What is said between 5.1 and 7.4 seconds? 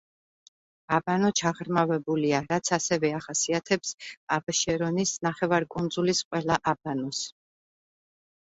ნახევარკუნძულის ყველა აბანოს.